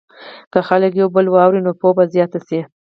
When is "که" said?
0.53-0.59